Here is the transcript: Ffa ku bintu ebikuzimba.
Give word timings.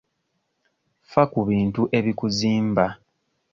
Ffa 1.03 1.23
ku 1.31 1.39
bintu 1.49 1.81
ebikuzimba. 1.97 2.85